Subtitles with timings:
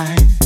[0.00, 0.39] time.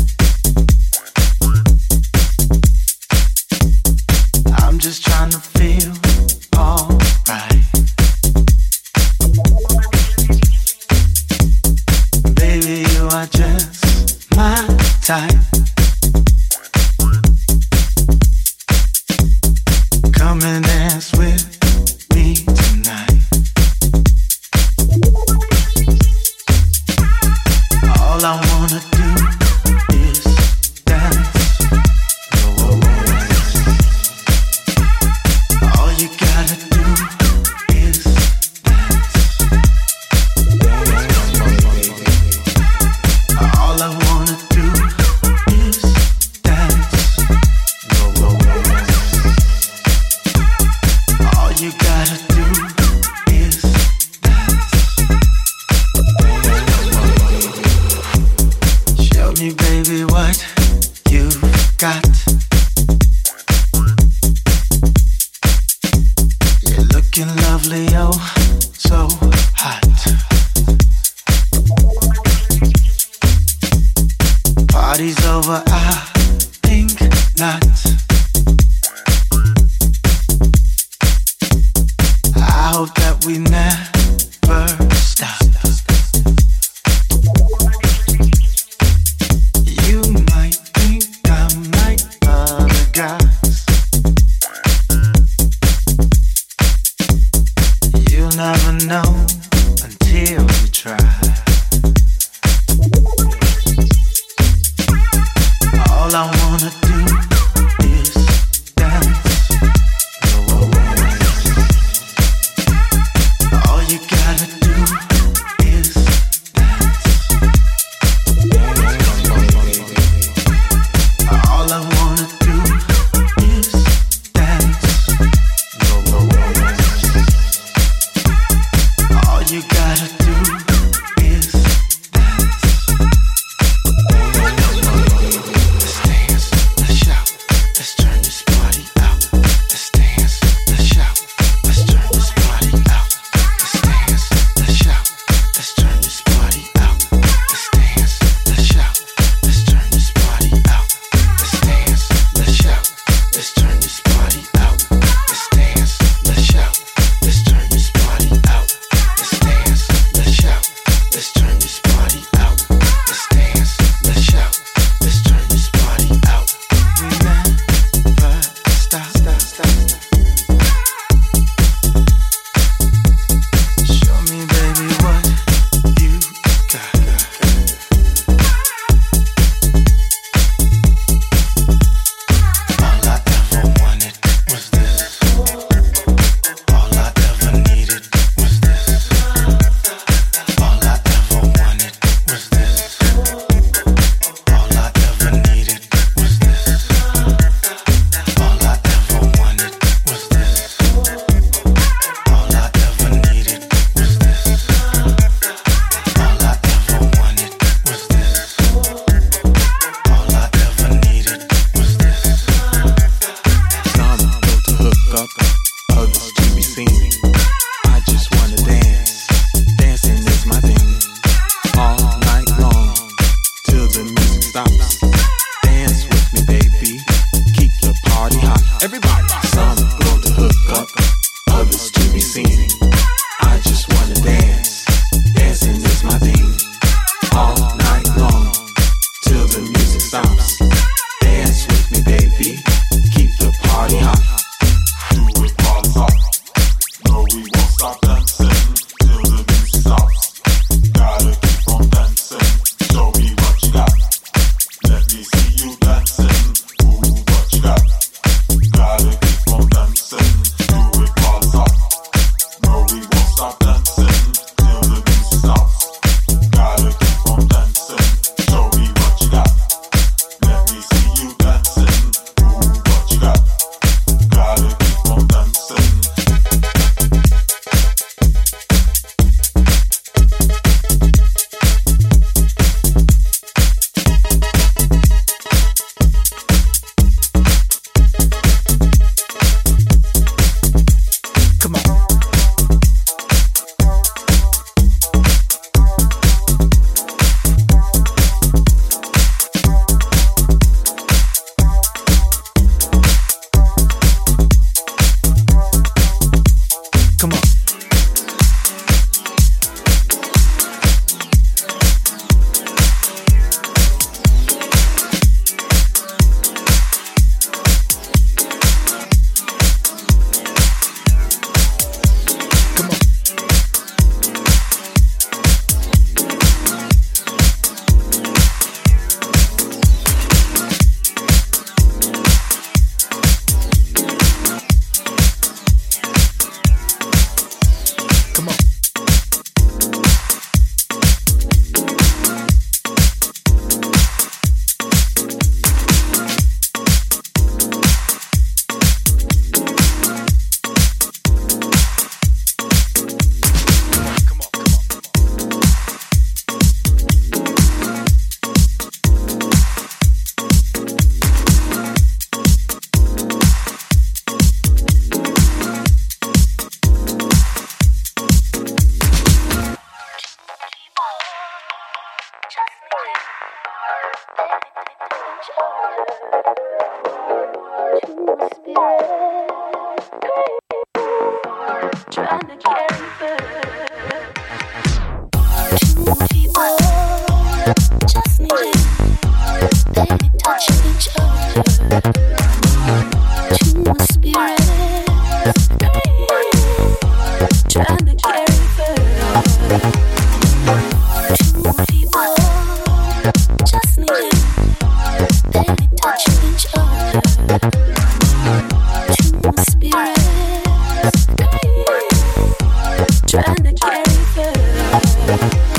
[413.42, 415.73] trying to get it.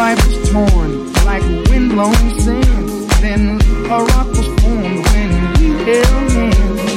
[0.00, 0.90] life was torn
[1.26, 2.88] like windblown sand.
[3.20, 3.42] Then
[3.84, 6.92] a rock was formed when we held hands.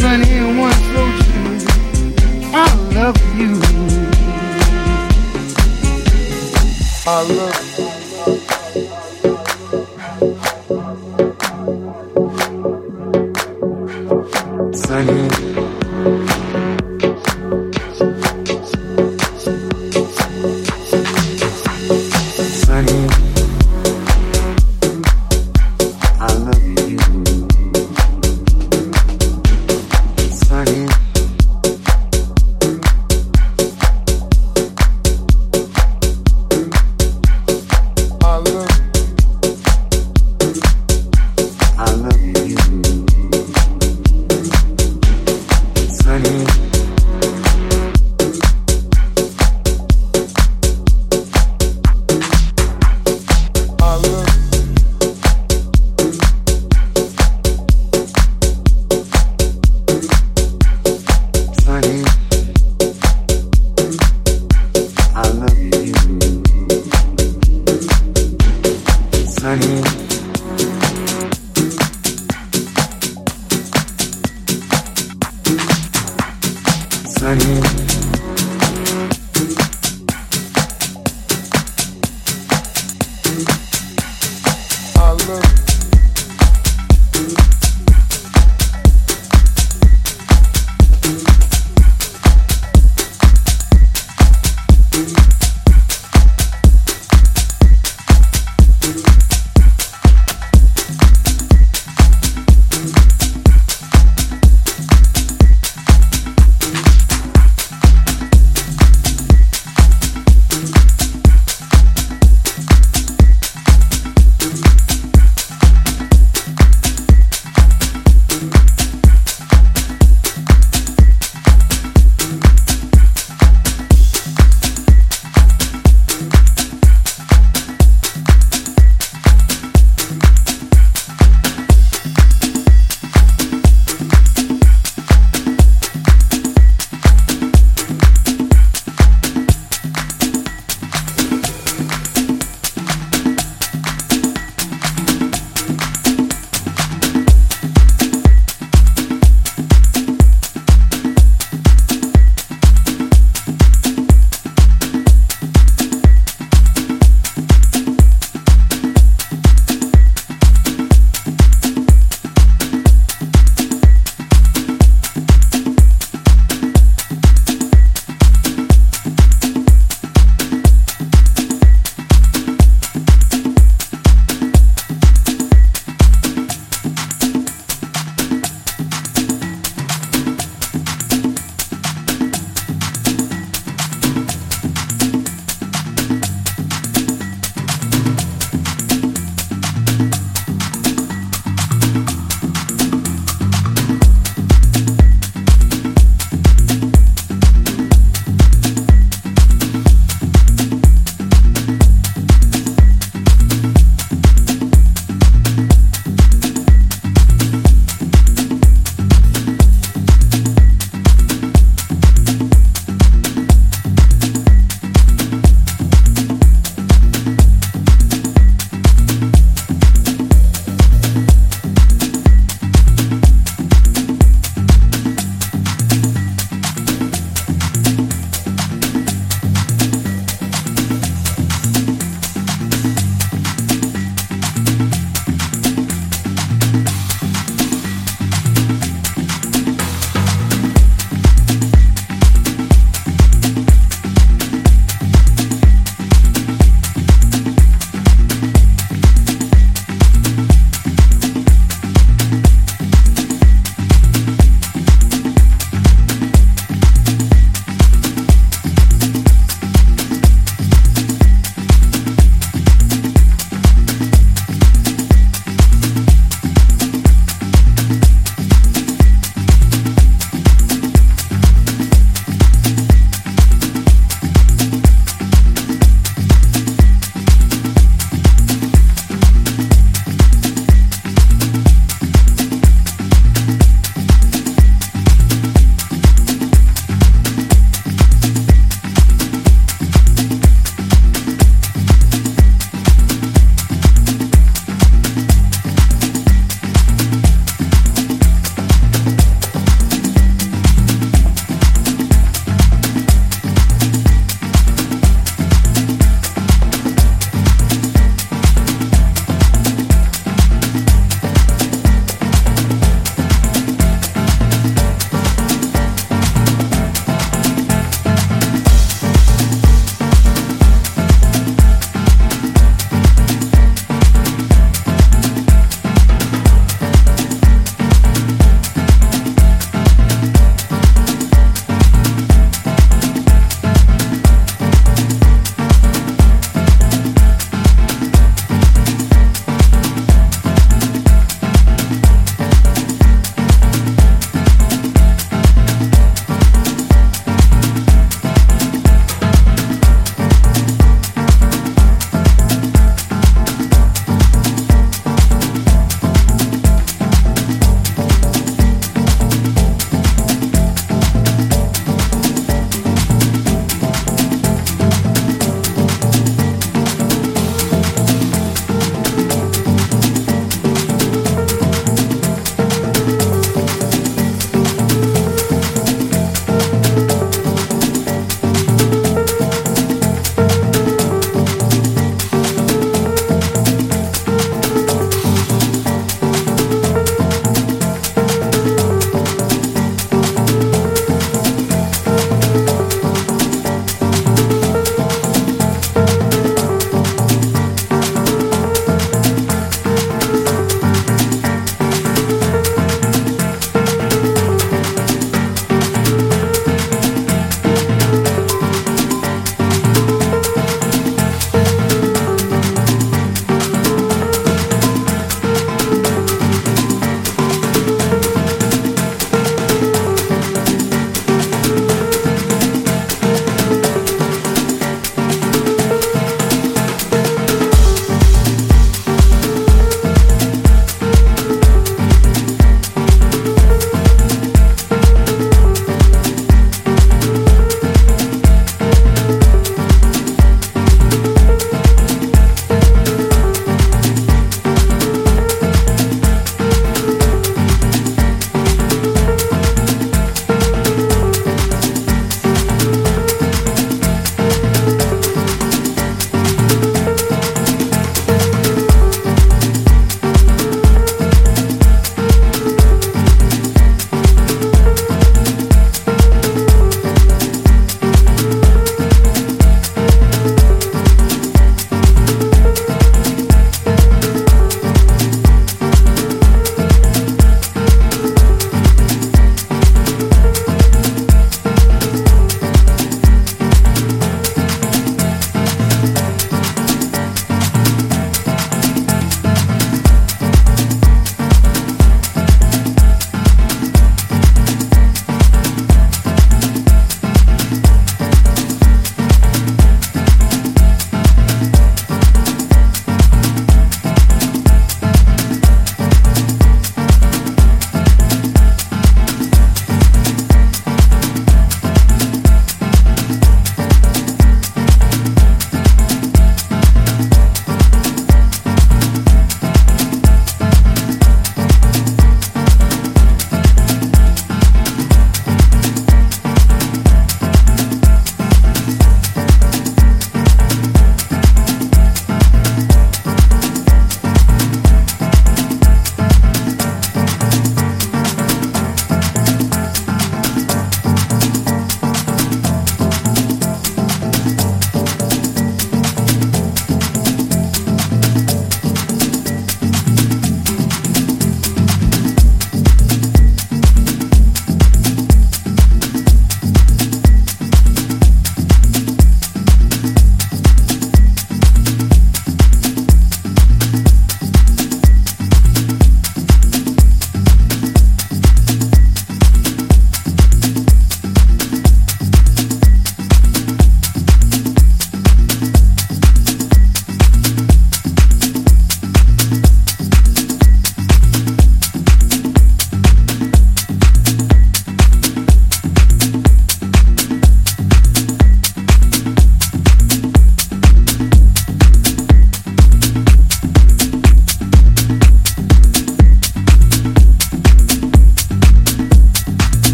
[0.00, 1.58] Sunny and one so true.
[2.54, 2.66] I
[2.96, 3.52] love you.
[7.06, 7.86] I love you.
[14.72, 15.35] Sunny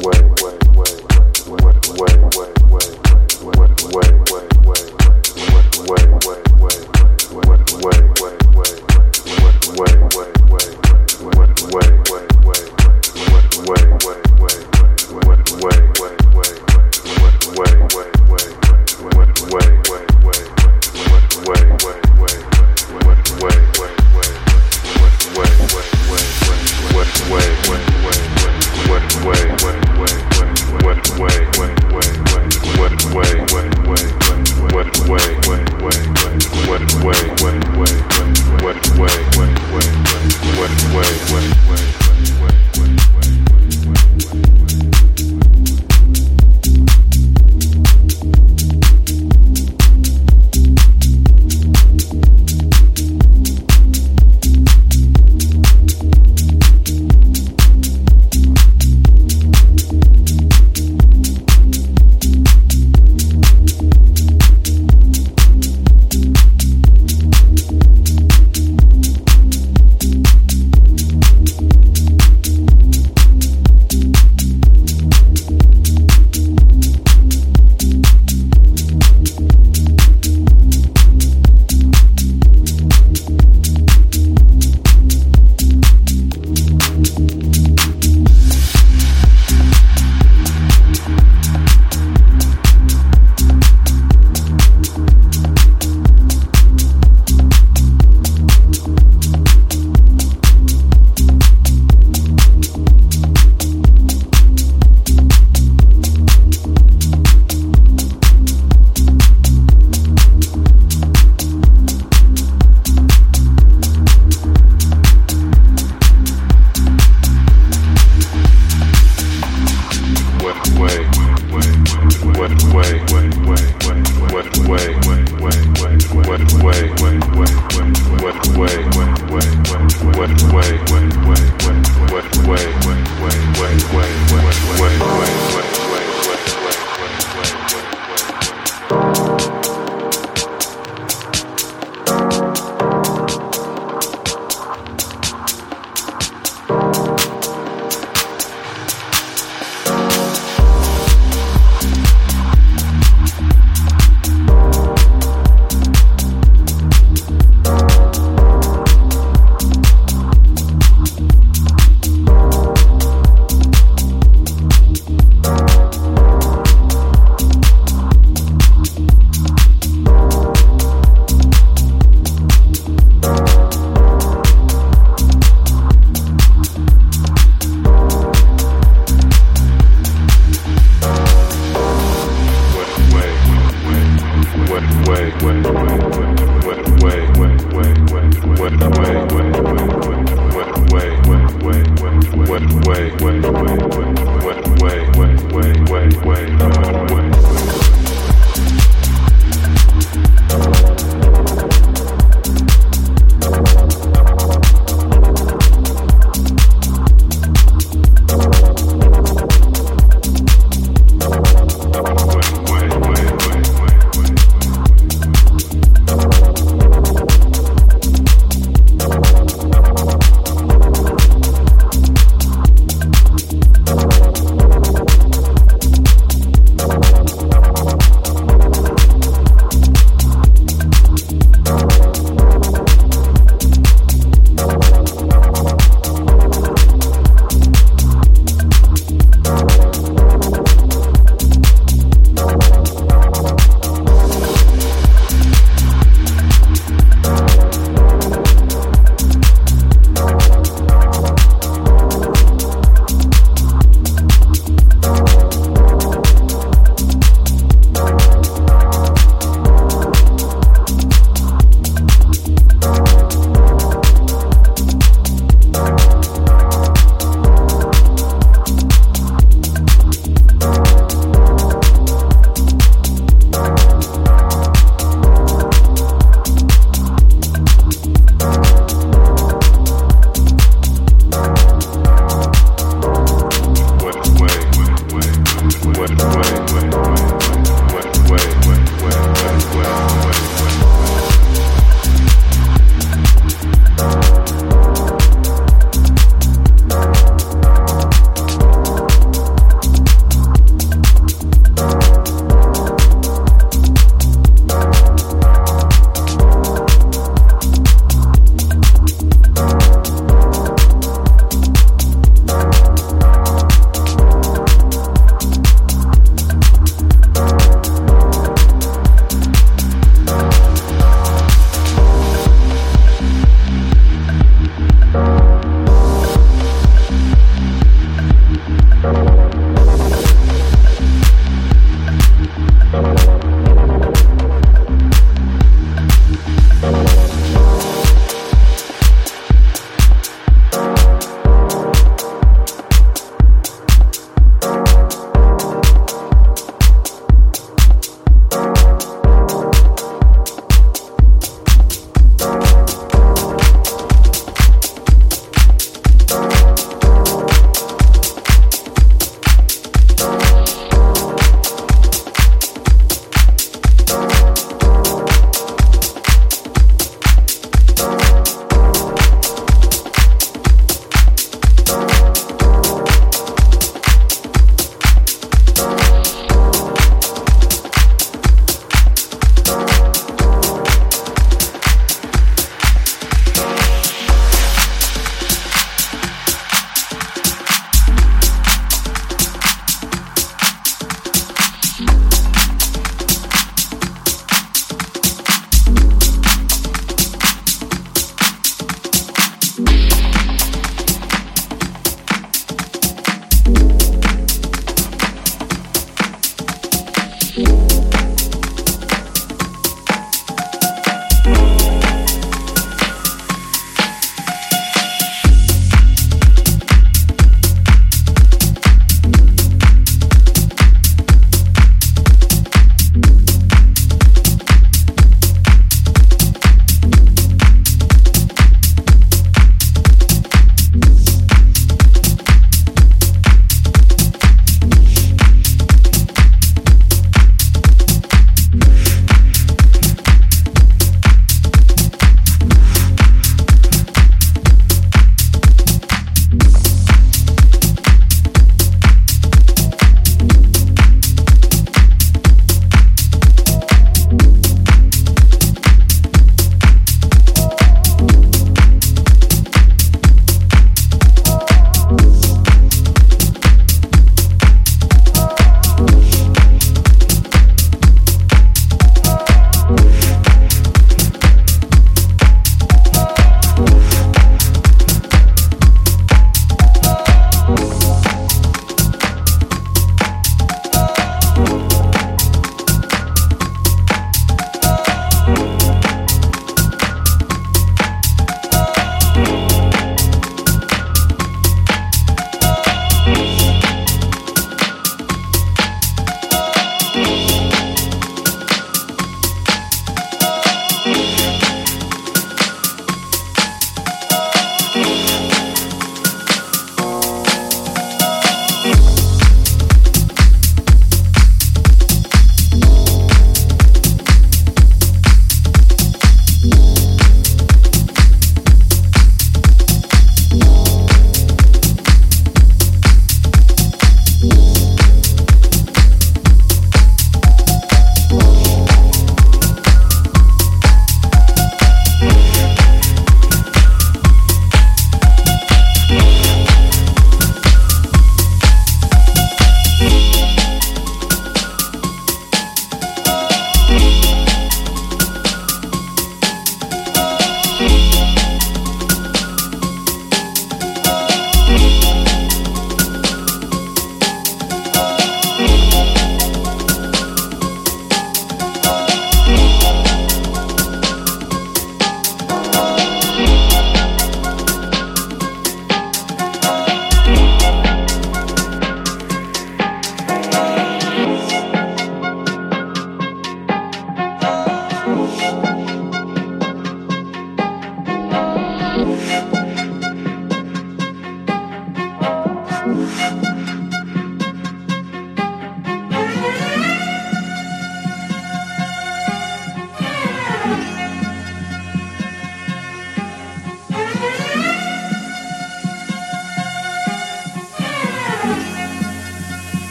[0.00, 0.67] Way.